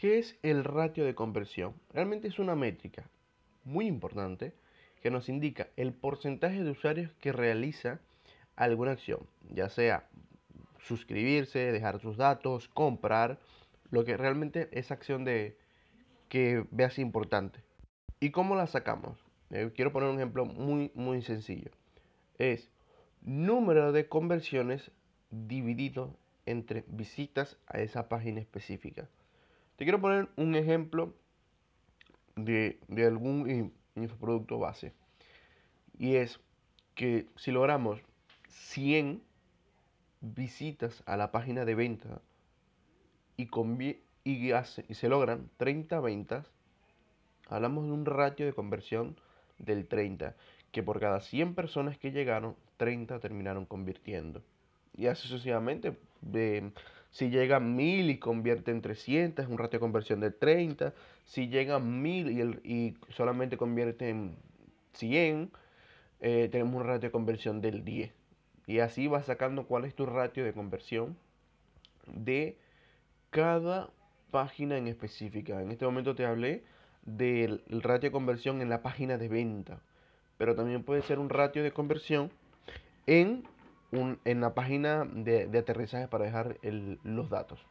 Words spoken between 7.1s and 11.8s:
que realiza alguna acción, ya sea suscribirse,